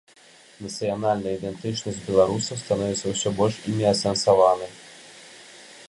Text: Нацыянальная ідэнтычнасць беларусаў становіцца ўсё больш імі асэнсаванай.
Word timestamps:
Нацыянальная 0.67 1.33
ідэнтычнасць 1.37 2.01
беларусаў 2.07 2.61
становіцца 2.63 3.05
ўсё 3.13 3.29
больш 3.41 3.55
імі 3.75 3.85
асэнсаванай. 3.93 4.71